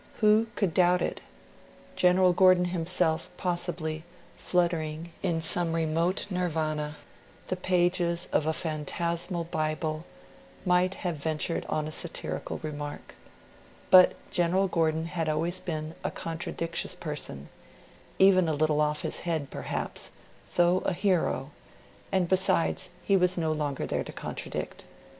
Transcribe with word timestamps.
Who 0.15 0.47
could 0.55 0.73
doubt 0.73 1.03
it? 1.03 1.21
General 1.95 2.33
Gordon 2.33 2.65
himself, 2.65 3.29
possibly, 3.37 4.03
fluttering, 4.35 5.13
in 5.21 5.41
some 5.41 5.73
remote 5.73 6.25
Nirvana, 6.31 6.95
the 7.49 7.55
pages 7.55 8.27
of 8.33 8.47
a 8.47 8.51
phantasmal 8.51 9.43
Bible, 9.43 10.07
might 10.65 10.95
have 11.05 11.17
ventured 11.17 11.67
on 11.67 11.87
a 11.87 11.91
satirical 11.91 12.57
remark. 12.63 13.13
But 13.91 14.13
General 14.31 14.67
Gordon 14.67 15.05
had 15.05 15.29
always 15.29 15.59
been 15.59 15.93
a 16.03 16.09
contradictious 16.09 16.95
person 16.95 17.49
even 18.17 18.49
a 18.49 18.55
little 18.55 18.81
off 18.81 19.01
his 19.01 19.19
head, 19.19 19.51
perhaps, 19.51 20.09
though 20.55 20.79
a 20.79 20.93
hero; 20.93 21.51
and 22.11 22.27
besides, 22.27 22.89
he 23.03 23.15
was 23.15 23.37
no 23.37 23.51
longer 23.51 23.85
there 23.85 24.03
to 24.03 24.11
contradict... 24.11 24.83